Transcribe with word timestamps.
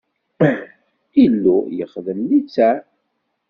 Illu 1.23 1.57
yexdem 1.77 2.19
litteɛ. 2.29 2.75